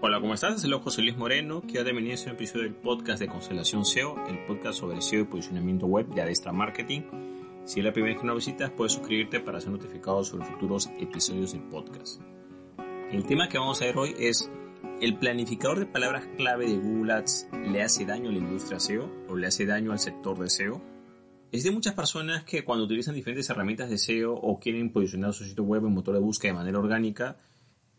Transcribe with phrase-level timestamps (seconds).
[0.00, 0.54] Hola, ¿cómo estás?
[0.54, 1.60] Es el José Luis Moreno.
[1.60, 5.24] Quiero bienvenido a este episodio del podcast de Constelación SEO, el podcast sobre SEO y
[5.24, 7.02] posicionamiento web de Adestra Marketing.
[7.64, 10.88] Si es la primera vez que nos visitas, puedes suscribirte para ser notificado sobre futuros
[11.00, 12.22] episodios del podcast.
[13.10, 14.48] El tema que vamos a ver hoy es
[15.00, 19.10] ¿El planificador de palabras clave de Google Ads le hace daño a la industria SEO
[19.28, 20.80] o le hace daño al sector de SEO?
[21.50, 25.42] Es de muchas personas que cuando utilizan diferentes herramientas de SEO o quieren posicionar su
[25.42, 27.36] sitio web en motor de búsqueda de manera orgánica,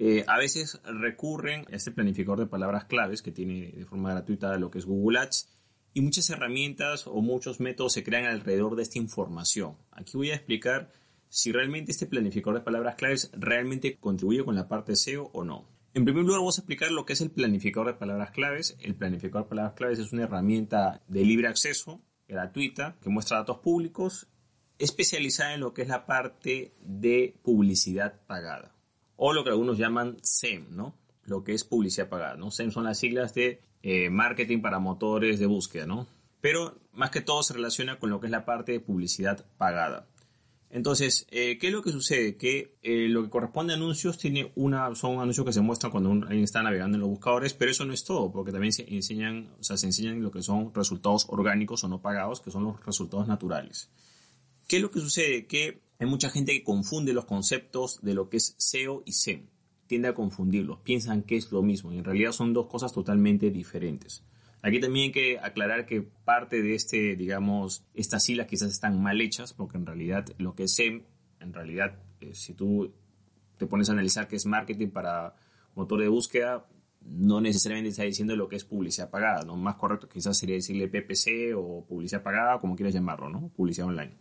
[0.02, 4.58] eh, a veces recurren a este planificador de palabras claves que tiene de forma gratuita
[4.58, 5.50] lo que es Google Ads
[5.94, 9.76] y muchas herramientas o muchos métodos se crean alrededor de esta información.
[9.92, 10.90] Aquí voy a explicar
[11.28, 15.68] si realmente este planificador de palabras claves realmente contribuye con la parte SEO o no.
[15.94, 18.78] En primer lugar, vamos a explicar lo que es el planificador de palabras claves.
[18.80, 23.58] El planificador de palabras claves es una herramienta de libre acceso, gratuita, que muestra datos
[23.58, 24.28] públicos,
[24.78, 28.79] especializada en lo que es la parte de publicidad pagada
[29.22, 30.96] o lo que algunos llaman SEM, ¿no?
[31.26, 32.52] Lo que es publicidad pagada, ¿no?
[32.52, 36.08] SEM son las siglas de eh, marketing para motores de búsqueda, ¿no?
[36.40, 40.08] Pero más que todo se relaciona con lo que es la parte de publicidad pagada.
[40.70, 42.38] Entonces, eh, ¿qué es lo que sucede?
[42.38, 46.12] Que eh, lo que corresponde a anuncios tiene una, son anuncios que se muestran cuando
[46.12, 49.50] alguien está navegando en los buscadores, pero eso no es todo, porque también se enseñan,
[49.60, 52.86] o sea, se enseñan lo que son resultados orgánicos o no pagados, que son los
[52.86, 53.90] resultados naturales.
[54.66, 55.46] ¿Qué es lo que sucede?
[55.46, 59.48] Que hay mucha gente que confunde los conceptos de lo que es SEO y SEM.
[59.86, 63.52] Tiende a confundirlos, piensan que es lo mismo y en realidad son dos cosas totalmente
[63.52, 64.24] diferentes.
[64.62, 69.20] Aquí también hay que aclarar que parte de este, digamos, estas siglas quizás están mal
[69.20, 71.04] hechas, porque en realidad lo que es SEM,
[71.40, 72.94] en realidad, eh, si tú
[73.58, 75.36] te pones a analizar qué es marketing para
[75.76, 76.66] motor de búsqueda,
[77.02, 79.56] no necesariamente está diciendo lo que es publicidad pagada, ¿no?
[79.56, 83.50] Más correcto quizás sería decirle PPC o publicidad pagada, como quieras llamarlo, ¿no?
[83.50, 84.14] Publicidad online.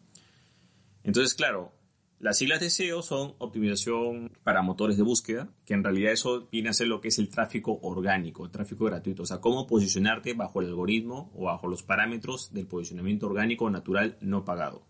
[1.04, 1.72] Entonces, claro,
[2.20, 6.68] las siglas de SEO son optimización para motores de búsqueda, que en realidad eso viene
[6.68, 10.32] a ser lo que es el tráfico orgánico, el tráfico gratuito, o sea, cómo posicionarte
[10.34, 14.84] bajo el algoritmo o bajo los parámetros del posicionamiento orgánico natural no pagado.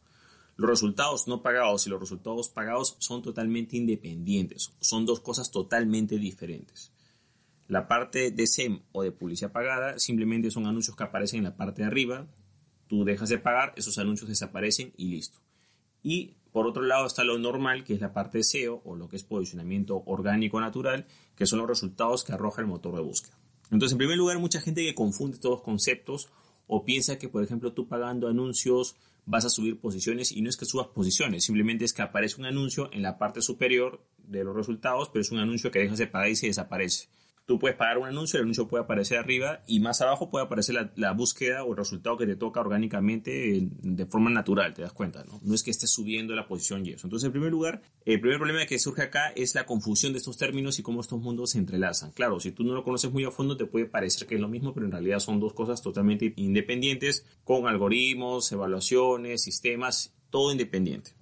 [0.56, 6.16] Los resultados no pagados y los resultados pagados son totalmente independientes, son dos cosas totalmente
[6.16, 6.92] diferentes.
[7.66, 11.56] La parte de SEM o de publicidad pagada simplemente son anuncios que aparecen en la
[11.58, 12.26] parte de arriba,
[12.86, 15.40] tú dejas de pagar, esos anuncios desaparecen y listo.
[16.02, 19.08] Y por otro lado está lo normal, que es la parte de SEO o lo
[19.08, 23.38] que es posicionamiento orgánico natural, que son los resultados que arroja el motor de búsqueda.
[23.70, 26.30] Entonces, en primer lugar, mucha gente que confunde los conceptos
[26.66, 30.56] o piensa que, por ejemplo, tú pagando anuncios vas a subir posiciones y no es
[30.56, 34.56] que subas posiciones, simplemente es que aparece un anuncio en la parte superior de los
[34.56, 37.08] resultados, pero es un anuncio que dejas de pagar y se desaparece.
[37.48, 40.92] Tú puedes pagar un anuncio, el anuncio puede aparecer arriba y más abajo puede aparecer
[40.96, 45.24] la, búsqueda o el resultado que te toca orgánicamente de forma natural, te das cuenta,
[45.24, 45.40] ¿no?
[45.42, 47.06] No es que estés subiendo la posición y eso.
[47.06, 50.36] Entonces, en primer lugar, el primer problema que surge acá es la confusión de estos
[50.36, 52.12] términos y cómo estos mundos se entrelazan.
[52.12, 54.48] Claro, si tú no lo conoces muy a fondo, te puede parecer que es lo
[54.48, 61.12] mismo, pero en realidad son dos cosas totalmente independientes, con algoritmos, evaluaciones, sistemas, todo independiente.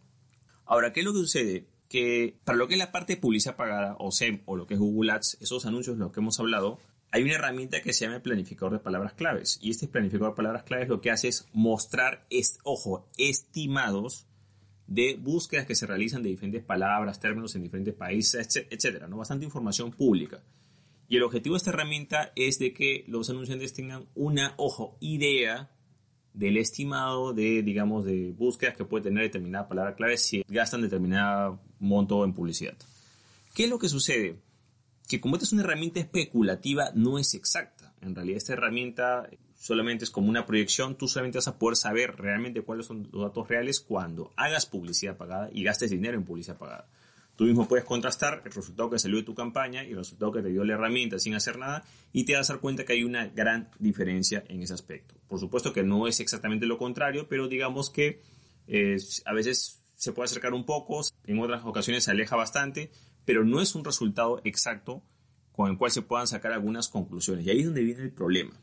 [0.64, 1.68] Ahora, ¿qué es lo que sucede?
[1.88, 4.74] Que para lo que es la parte de publicidad pagada o SEM o lo que
[4.74, 6.78] es Google Ads, esos anuncios de los que hemos hablado,
[7.12, 9.58] hay una herramienta que se llama planificador de palabras claves.
[9.62, 12.26] Y este planificador de palabras claves lo que hace es mostrar,
[12.64, 14.26] ojo, estimados
[14.86, 19.16] de búsquedas que se realizan de diferentes palabras, términos en diferentes países, etcétera, ¿no?
[19.16, 20.42] Bastante información pública.
[21.08, 25.70] Y el objetivo de esta herramienta es de que los anunciantes tengan una, ojo, idea
[26.36, 31.58] del estimado de, digamos, de búsquedas que puede tener determinada palabra clave si gastan determinado
[31.80, 32.76] monto en publicidad.
[33.54, 34.36] ¿Qué es lo que sucede?
[35.08, 37.94] Que como esta es una herramienta especulativa, no es exacta.
[38.02, 42.16] En realidad esta herramienta solamente es como una proyección, tú solamente vas a poder saber
[42.16, 46.58] realmente cuáles son los datos reales cuando hagas publicidad pagada y gastes dinero en publicidad
[46.58, 46.86] pagada.
[47.36, 50.42] Tú mismo puedes contrastar el resultado que salió de tu campaña y el resultado que
[50.42, 53.04] te dio la herramienta sin hacer nada y te vas a dar cuenta que hay
[53.04, 55.14] una gran diferencia en ese aspecto.
[55.28, 58.22] Por supuesto que no es exactamente lo contrario, pero digamos que
[58.66, 58.96] eh,
[59.26, 62.90] a veces se puede acercar un poco, en otras ocasiones se aleja bastante,
[63.26, 65.02] pero no es un resultado exacto
[65.52, 67.44] con el cual se puedan sacar algunas conclusiones.
[67.44, 68.60] Y ahí es donde viene el problema.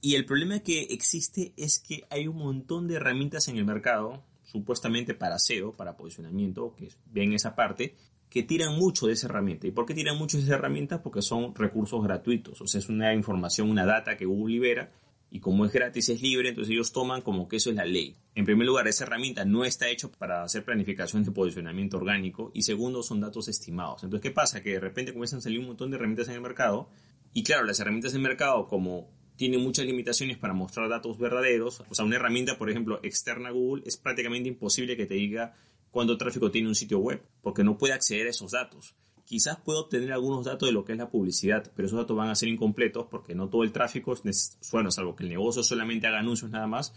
[0.00, 4.24] Y el problema que existe es que hay un montón de herramientas en el mercado
[4.50, 7.94] supuestamente para SEO, para posicionamiento, que ven esa parte,
[8.30, 9.66] que tiran mucho de esa herramienta.
[9.66, 11.02] ¿Y por qué tiran mucho de esa herramienta?
[11.02, 14.90] Porque son recursos gratuitos, o sea, es una información, una data que Google libera
[15.30, 18.16] y como es gratis, es libre, entonces ellos toman como que eso es la ley.
[18.34, 22.62] En primer lugar, esa herramienta no está hecha para hacer planificación de posicionamiento orgánico y
[22.62, 24.04] segundo, son datos estimados.
[24.04, 24.62] Entonces, ¿qué pasa?
[24.62, 26.88] Que de repente comienzan a salir un montón de herramientas en el mercado
[27.34, 31.80] y claro, las herramientas en el mercado como tienen muchas limitaciones para mostrar datos verdaderos,
[31.88, 35.54] o sea, una herramienta, por ejemplo, externa a Google, es prácticamente imposible que te diga
[35.92, 38.96] cuánto tráfico tiene un sitio web, porque no puede acceder a esos datos.
[39.24, 42.30] Quizás pueda obtener algunos datos de lo que es la publicidad, pero esos datos van
[42.30, 46.08] a ser incompletos porque no todo el tráfico es, bueno, salvo que el negocio solamente
[46.08, 46.92] haga anuncios nada más,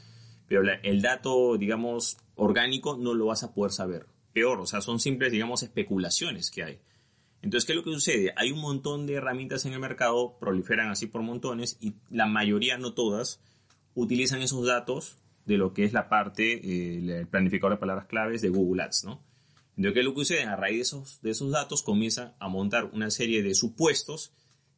[0.47, 4.07] pero el dato, digamos, orgánico no lo vas a poder saber.
[4.33, 6.79] Peor, o sea, son simples, digamos, especulaciones que hay.
[7.41, 8.33] Entonces, ¿qué es lo que sucede?
[8.37, 12.77] Hay un montón de herramientas en el mercado, proliferan así por montones y la mayoría,
[12.77, 13.41] no todas,
[13.95, 18.41] utilizan esos datos de lo que es la parte, eh, el planificador de palabras claves
[18.41, 19.23] de Google Ads, ¿no?
[19.75, 20.43] Entonces, ¿qué es lo que sucede?
[20.43, 24.33] A raíz de esos, de esos datos comienza a montar una serie de supuestos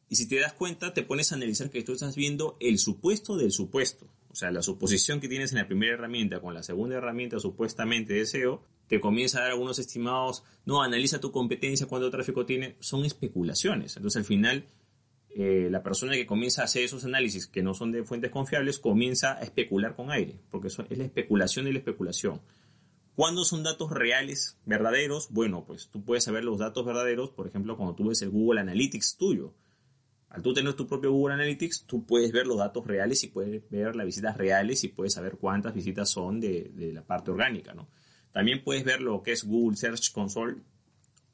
[0.08, 3.36] y si te das cuenta te pones a analizar que tú estás viendo el supuesto
[3.36, 4.08] del supuesto.
[4.30, 8.14] O sea, la suposición que tienes en la primera herramienta con la segunda herramienta supuestamente
[8.14, 12.76] de SEO, te comienza a dar algunos estimados, no, analiza tu competencia, cuánto tráfico tiene,
[12.80, 13.96] son especulaciones.
[13.96, 14.66] Entonces al final
[15.36, 18.78] eh, la persona que comienza a hacer esos análisis que no son de fuentes confiables
[18.78, 22.40] comienza a especular con aire, porque eso es la especulación y la especulación.
[23.16, 25.28] ¿Cuándo son datos reales, verdaderos?
[25.30, 28.60] Bueno, pues tú puedes saber los datos verdaderos, por ejemplo, cuando tú ves el Google
[28.60, 29.54] Analytics tuyo.
[30.28, 33.68] Al tú tener tu propio Google Analytics, tú puedes ver los datos reales y puedes
[33.70, 37.74] ver las visitas reales y puedes saber cuántas visitas son de, de la parte orgánica,
[37.74, 37.88] ¿no?
[38.34, 40.56] También puedes ver lo que es Google Search Console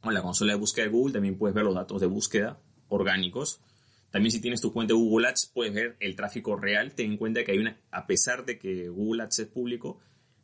[0.02, 1.14] o la consola de búsqueda de Google.
[1.14, 3.62] También puedes ver los datos de búsqueda orgánicos.
[4.11, 6.93] También si tienes tu cuenta de Google Ads, puedes ver el tráfico real.
[6.93, 9.99] Ten en cuenta que hay una, a pesar de que Google Ads es público,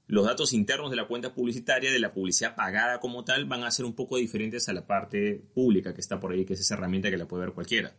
[0.06, 3.70] los datos internos de la cuenta publicitaria, de la publicidad pagada como tal, van a
[3.70, 6.73] ser un poco diferentes a la parte pública que está por ahí, que es esa
[6.73, 7.94] herramienta que la puede ver cualquiera.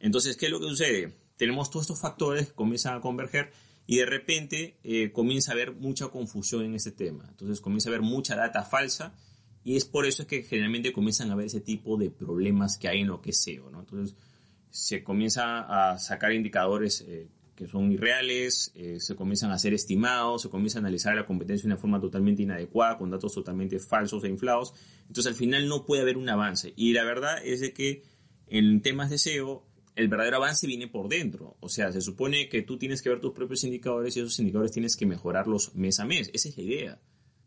[0.00, 1.12] Entonces, ¿qué es lo que sucede?
[1.36, 3.52] Tenemos todos estos factores que comienzan a converger
[3.86, 7.26] y de repente eh, comienza a haber mucha confusión en este tema.
[7.28, 9.14] Entonces comienza a haber mucha data falsa
[9.62, 13.00] y es por eso que generalmente comienzan a haber ese tipo de problemas que hay
[13.00, 13.70] en lo que SEO.
[13.70, 13.80] ¿no?
[13.80, 14.16] Entonces
[14.70, 20.42] se comienza a sacar indicadores eh, que son irreales, eh, se comienzan a hacer estimados,
[20.42, 24.24] se comienza a analizar la competencia de una forma totalmente inadecuada, con datos totalmente falsos
[24.24, 24.74] e inflados.
[25.06, 26.72] Entonces al final no puede haber un avance.
[26.74, 28.02] Y la verdad es de que
[28.48, 29.64] en temas de SEO
[29.96, 31.56] el verdadero avance viene por dentro.
[31.60, 34.72] O sea, se supone que tú tienes que ver tus propios indicadores y esos indicadores
[34.72, 36.30] tienes que mejorarlos mes a mes.
[36.32, 37.00] Esa es la idea.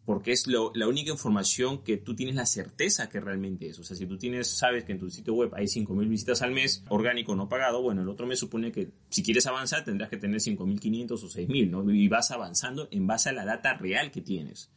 [0.06, 3.78] Porque es la única información que tú tienes la certeza que realmente es.
[3.78, 6.54] O sea, si tú tienes, sabes que en tu sitio web hay 5.000 visitas al
[6.54, 10.16] mes, orgánico no pagado, bueno, el otro mes supone que si quieres avanzar tendrás que
[10.16, 11.92] tener 5.500 o 6.000, ¿no?
[11.92, 14.72] Y vas avanzando en base a la data real que tienes.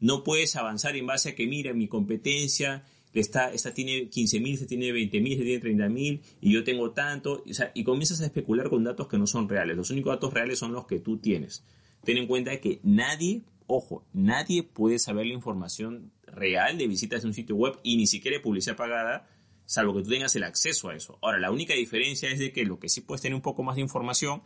[0.00, 2.84] No puedes avanzar en base a que, mira, mi competencia
[3.14, 7.42] esta, esta tiene 15.000, esta tiene 20.000, esta tiene 30.000 y yo tengo tanto.
[7.74, 9.76] y comienzas a especular con datos que no son reales.
[9.76, 11.64] Los únicos datos reales son los que tú tienes.
[12.04, 17.28] Ten en cuenta que nadie, ojo, nadie puede saber la información real de visitas de
[17.28, 19.28] un sitio web y ni siquiera de publicidad pagada,
[19.64, 21.18] salvo que tú tengas el acceso a eso.
[21.22, 23.76] Ahora, la única diferencia es de que lo que sí puedes tener un poco más
[23.76, 24.42] de información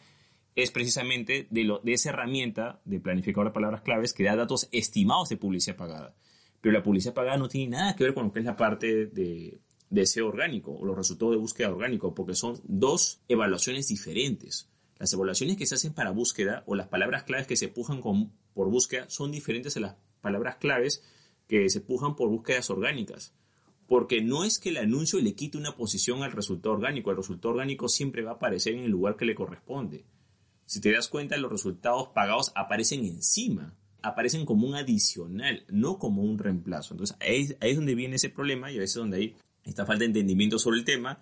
[0.55, 4.69] es precisamente de, lo, de esa herramienta de planificador de palabras claves que da datos
[4.73, 6.15] estimados de publicidad pagada.
[6.63, 9.07] Pero la publicidad pagada no tiene nada que ver con lo que es la parte
[9.07, 9.61] de,
[9.93, 14.71] deseo orgánico o los resultados de búsqueda orgánico, porque son dos evaluaciones diferentes.
[14.99, 18.71] Las evaluaciones que se hacen para búsqueda o las palabras claves que se pujan por
[18.71, 21.03] búsqueda son diferentes a las palabras claves
[21.47, 23.35] que se pujan por búsquedas orgánicas.
[23.87, 27.53] Porque no es que el anuncio le quite una posición al resultado orgánico, el resultado
[27.53, 30.07] orgánico siempre va a aparecer en el lugar que le corresponde.
[30.65, 36.23] Si te das cuenta, los resultados pagados aparecen encima aparecen como un adicional, no como
[36.23, 36.95] un reemplazo.
[36.95, 40.07] Entonces ahí, es donde viene ese problema y a veces donde hay esta falta de
[40.07, 41.21] entendimiento sobre el tema.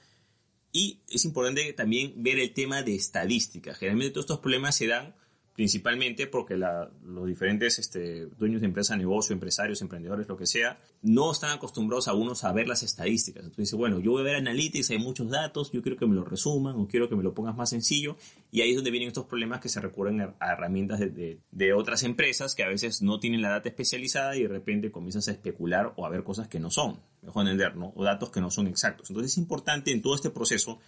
[0.72, 3.74] Y es importante también ver el tema de estadística.
[3.74, 5.14] Generalmente todos estos problemas se dan
[5.60, 11.30] principalmente porque los diferentes este, dueños de empresa, negocio, empresarios, emprendedores, lo que sea, no
[11.30, 13.42] están acostumbrados a unos a ver las estadísticas.
[13.42, 16.14] Entonces dice, bueno, yo voy a ver Analytics, hay muchos datos, yo quiero que me
[16.14, 18.16] lo resuman o quiero que me lo pongas más sencillo.
[18.50, 22.04] Y ahí es donde vienen estos problemas que se recurren a, herramientas de, de, otras
[22.04, 25.92] empresas que a veces no tienen la data especializada y de repente comienzas a especular
[25.96, 27.92] o a ver cosas que no son, mejor entender, ¿no?
[27.96, 29.10] O datos que no son exactos.
[29.10, 30.78] Entonces es importante en todo este proceso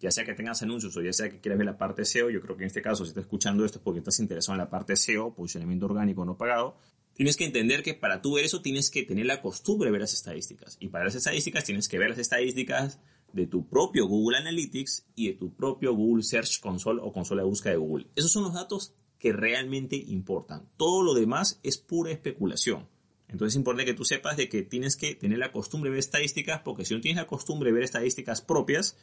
[0.00, 2.40] ya sea que tengas anuncios o ya sea que quieras ver la parte SEO, yo
[2.40, 4.70] creo que en este caso si estás escuchando esto es porque estás interesado en la
[4.70, 6.76] parte SEO, posicionamiento orgánico no pagado,
[7.14, 10.02] tienes que entender que para tú ver eso tienes que tener la costumbre de ver
[10.02, 10.76] las estadísticas.
[10.80, 13.00] Y para las estadísticas tienes que ver las estadísticas
[13.32, 17.48] de tu propio Google Analytics y de tu propio Google Search Console o consola de
[17.48, 18.06] búsqueda de Google.
[18.14, 20.68] Esos son los datos que realmente importan.
[20.76, 22.88] Todo lo demás es pura especulación.
[23.28, 26.00] Entonces es importante que tú sepas de que tienes que tener la costumbre de ver
[26.00, 28.96] estadísticas, porque si no tienes la costumbre de ver estadísticas propias,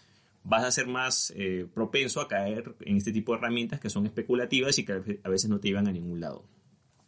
[0.46, 4.06] vas a ser más eh, propenso a caer en este tipo de herramientas que son
[4.06, 6.46] especulativas y que a veces no te llevan a ningún lado.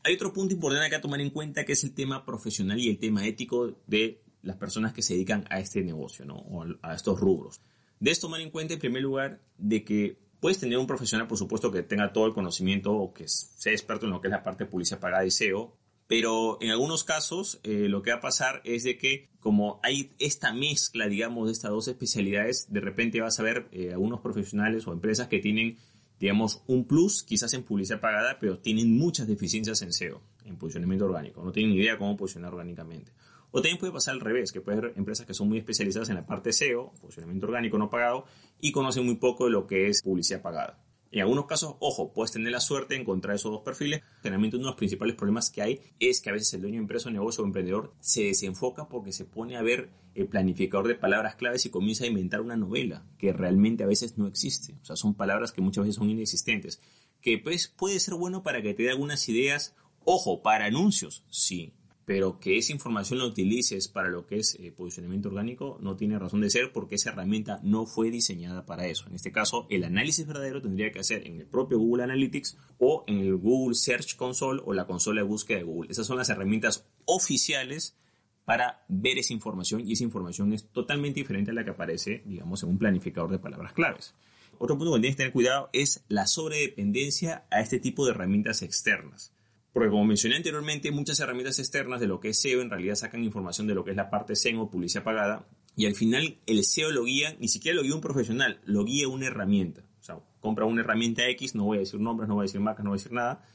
[0.04, 2.98] Hay otro punto importante que tomar en cuenta que es el tema profesional y el
[2.98, 6.36] tema ético de las personas que se dedican a este negocio, ¿no?
[6.36, 7.62] O a estos rubros.
[8.00, 11.72] Debes tomar en cuenta en primer lugar de que puedes tener un profesional, por supuesto,
[11.72, 14.64] que tenga todo el conocimiento o que sea experto en lo que es la parte
[14.64, 15.76] de publicidad pagada y SEO,
[16.08, 20.12] pero en algunos casos eh, lo que va a pasar es de que como hay
[20.20, 24.88] esta mezcla, digamos, de estas dos especialidades, de repente vas a ver eh, algunos profesionales
[24.88, 25.78] o empresas que tienen,
[26.20, 31.06] digamos, un plus quizás en publicidad pagada, pero tienen muchas deficiencias en SEO, en posicionamiento
[31.06, 31.44] orgánico.
[31.44, 33.12] No tienen ni idea cómo posicionar orgánicamente.
[33.52, 36.16] O también puede pasar al revés, que puede haber empresas que son muy especializadas en
[36.16, 38.26] la parte SEO, posicionamiento orgánico no pagado,
[38.60, 40.78] y conocen muy poco de lo que es publicidad pagada.
[41.12, 44.02] En algunos casos, ojo, puedes tener la suerte de encontrar esos dos perfiles.
[44.22, 46.82] Generalmente uno de los principales problemas que hay es que a veces el dueño de
[46.82, 51.36] empresa, negocio o emprendedor se desenfoca porque se pone a ver el planificador de palabras
[51.36, 54.76] claves y comienza a inventar una novela que realmente a veces no existe.
[54.82, 56.82] O sea, son palabras que muchas veces son inexistentes.
[57.22, 59.76] Que pues puede ser bueno para que te dé algunas ideas.
[60.04, 61.74] Ojo, para anuncios, sí
[62.08, 66.18] pero que esa información la utilices para lo que es eh, posicionamiento orgánico no tiene
[66.18, 69.10] razón de ser porque esa herramienta no fue diseñada para eso.
[69.10, 73.04] En este caso, el análisis verdadero tendría que hacer en el propio Google Analytics o
[73.08, 75.92] en el Google Search Console o la consola de búsqueda de Google.
[75.92, 77.98] Esas son las herramientas oficiales
[78.46, 82.64] para ver esa información y esa información es totalmente diferente a la que aparece, digamos,
[82.64, 84.16] en un planificador de palabras claves.
[84.60, 88.62] Otro punto que tienes que tener cuidado es la sobredependencia a este tipo de herramientas
[88.62, 89.34] externas.
[89.78, 93.24] Porque como mencioné anteriormente, muchas herramientas externas de lo que es SEO en realidad sacan
[93.24, 96.64] información de lo que es la parte SEO o publicidad pagada y al final el
[96.64, 99.84] SEO lo guía, ni siquiera lo guía un profesional, lo guía una herramienta.
[100.00, 102.60] O sea, compra una herramienta X, no voy a decir nombres, no voy a decir
[102.60, 103.46] marcas, no voy a decir nada,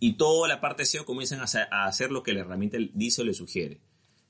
[0.00, 3.34] y toda la parte SEO comienzan a hacer lo que la herramienta dice o le
[3.34, 3.82] sugiere.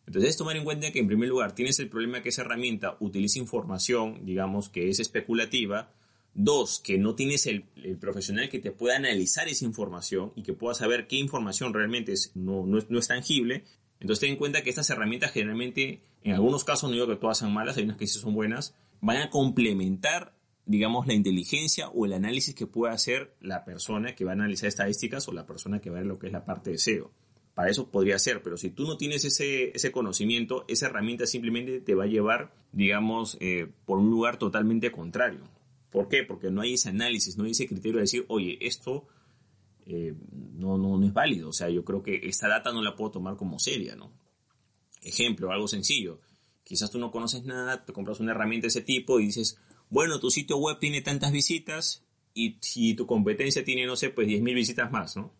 [0.08, 2.96] Entonces, es tomar en cuenta que en primer lugar tienes el problema que esa herramienta
[2.98, 5.92] utiliza información, digamos, que es especulativa,
[6.38, 7.64] Dos, que no tienes el,
[7.98, 12.32] profesional que te pueda analizar esa información y que pueda saber qué información realmente es,
[12.34, 13.64] no, no, es, tangible.
[14.00, 17.38] Entonces ten en cuenta que estas herramientas generalmente, en algunos casos no digo que todas
[17.38, 20.34] sean malas, hay unas que sí son buenas, van a complementar,
[20.66, 24.68] digamos, la inteligencia o el análisis que puede hacer la persona que va a analizar
[24.68, 27.12] estadísticas o la persona que va a ver lo que es la parte de SEO.
[27.54, 31.80] Para eso podría ser, pero si tú no tienes ese, ese conocimiento, esa herramienta simplemente
[31.80, 35.48] te va a llevar, digamos, eh, por un lugar totalmente contrario.
[35.96, 36.24] ¿Por qué?
[36.24, 39.06] Porque no hay ese análisis, no hay ese criterio de decir, oye, esto
[39.86, 41.48] eh, no, no, es válido.
[41.48, 44.12] O sea, yo creo que esta data no la puedo tomar como seria, ¿no?
[45.00, 46.20] Ejemplo, algo sencillo.
[46.64, 50.20] Quizás tú no conoces nada, te compras una herramienta de ese tipo y dices, bueno,
[50.20, 54.54] tu sitio web tiene tantas visitas y, si tu competencia tiene, no sé, pues 10.000
[54.54, 55.32] visitas más, ¿no?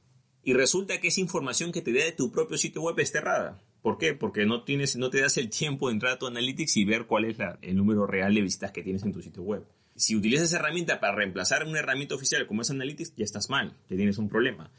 [0.43, 3.63] Y resulta que esa información que te da de tu propio sitio web es errada.
[3.83, 4.15] ¿Por qué?
[4.15, 7.07] Porque no, tienes, no te das el tiempo de entrar a tu Analytics y ver
[7.07, 9.67] cuál es el número real de visitas que tienes en tu sitio web.
[9.97, 13.77] Si utilizas esa herramienta para reemplazar una herramienta oficial como es Analytics, ya estás mal,
[13.89, 14.71] ya tienes un problema.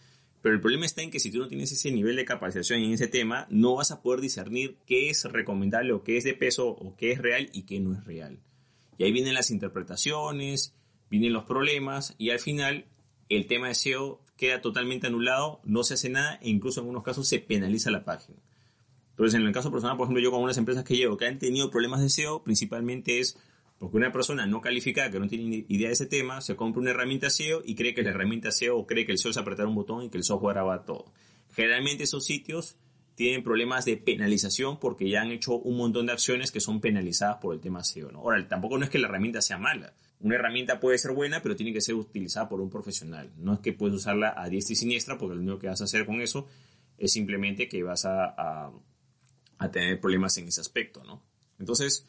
[0.41, 2.91] Pero el problema está en que si tú no tienes ese nivel de capacitación en
[2.91, 6.69] ese tema, no vas a poder discernir qué es recomendable o qué es de peso
[6.69, 8.39] o qué es real y qué no es real.
[8.97, 10.73] Y ahí vienen las interpretaciones,
[11.09, 12.85] vienen los problemas y al final
[13.29, 17.03] el tema de SEO queda totalmente anulado, no se hace nada e incluso en algunos
[17.03, 18.37] casos se penaliza la página.
[19.09, 21.39] Entonces, en el caso personal, por ejemplo, yo con unas empresas que llevo que han
[21.39, 23.37] tenido problemas de SEO, principalmente es
[23.79, 26.91] porque una persona no calificada que no tiene idea de ese tema se compra una
[26.91, 29.75] herramienta SEO y cree que la herramienta SEO cree que el SEO es apretar un
[29.75, 31.13] botón y que el software graba todo.
[31.51, 32.77] Generalmente esos sitios
[33.17, 37.37] tienen problemas de penalización porque ya han hecho un montón de acciones que son penalizadas
[37.37, 38.11] por el tema SEO.
[38.11, 38.19] ¿no?
[38.19, 39.93] Ahora, tampoco no es que la herramienta sea mala.
[40.19, 43.31] Una herramienta puede ser buena, pero tiene que ser utilizada por un profesional.
[43.37, 45.85] No es que puedes usarla a diestra y siniestra, porque lo único que vas a
[45.85, 46.47] hacer con eso
[46.97, 48.71] es simplemente que vas a, a,
[49.57, 51.03] a tener problemas en ese aspecto.
[51.03, 51.23] ¿no?
[51.59, 52.07] Entonces,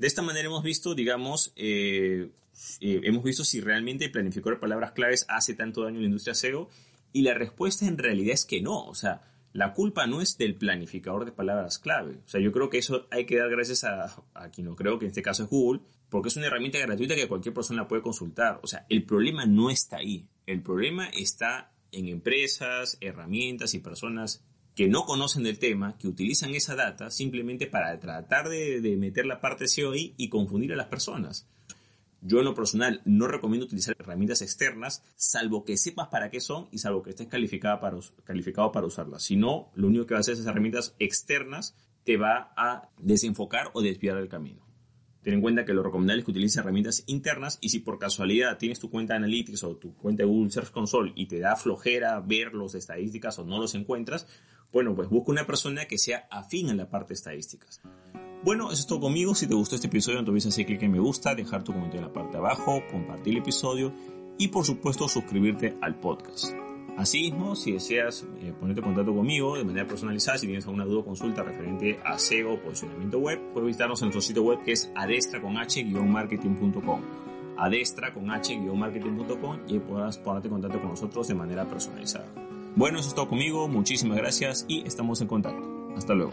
[0.00, 2.30] de esta manera hemos visto, digamos, eh,
[2.80, 6.70] eh, hemos visto si realmente de palabras claves hace tanto daño a la industria SEO
[7.12, 9.20] y la respuesta en realidad es que no, o sea,
[9.52, 12.22] la culpa no es del planificador de palabras clave.
[12.24, 14.98] O sea, yo creo que eso hay que dar gracias a, a quien lo creo,
[14.98, 18.00] que en este caso es Google, porque es una herramienta gratuita que cualquier persona puede
[18.00, 18.58] consultar.
[18.62, 20.26] O sea, el problema no está ahí.
[20.46, 24.42] El problema está en empresas, herramientas y personas
[24.80, 29.38] que no conocen del tema, que utilizan esa data simplemente para tratar de, meter la
[29.38, 31.46] parte SEO ahí y confundir a las personas.
[32.22, 36.66] Yo en lo personal no recomiendo utilizar herramientas externas, salvo que sepas para qué son
[36.72, 39.22] y salvo que estés calificado para usarlas.
[39.22, 43.70] Si no, lo único que va a hacer esas herramientas externas te va a desenfocar
[43.74, 44.69] o desviar el camino.
[45.22, 48.56] Ten en cuenta que lo recomendable es que utilices herramientas internas y si por casualidad
[48.56, 51.56] tienes tu cuenta de Analytics o tu cuenta de Google Search Console y te da
[51.56, 54.26] flojera ver los estadísticas o no los encuentras,
[54.72, 57.82] bueno, pues busca una persona que sea afín en la parte de estadísticas.
[58.42, 59.34] Bueno, eso es todo conmigo.
[59.34, 62.06] Si te gustó este episodio, no hacer clic en me gusta, dejar tu comentario en
[62.06, 63.92] la parte de abajo, compartir el episodio
[64.38, 66.54] y por supuesto suscribirte al podcast.
[66.96, 71.00] Asimismo, si deseas eh, ponerte en contacto conmigo de manera personalizada, si tienes alguna duda
[71.00, 74.72] o consulta referente a SEO o posicionamiento web, puedes visitarnos en nuestro sitio web que
[74.72, 77.00] es adestra con h-marketing.com
[77.60, 82.26] adestra con h-marketing.com y podrás ponerte en contacto con nosotros de manera personalizada.
[82.74, 85.92] Bueno, eso es todo conmigo, muchísimas gracias y estamos en contacto.
[85.96, 86.32] Hasta luego.